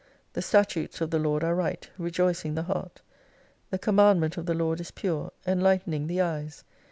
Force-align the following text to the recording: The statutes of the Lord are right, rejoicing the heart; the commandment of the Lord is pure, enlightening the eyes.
The 0.33 0.41
statutes 0.41 0.99
of 0.99 1.11
the 1.11 1.19
Lord 1.19 1.43
are 1.43 1.53
right, 1.53 1.87
rejoicing 1.99 2.55
the 2.55 2.63
heart; 2.63 3.03
the 3.69 3.77
commandment 3.77 4.35
of 4.35 4.47
the 4.47 4.55
Lord 4.55 4.81
is 4.81 4.89
pure, 4.89 5.31
enlightening 5.45 6.07
the 6.07 6.21
eyes. 6.21 6.63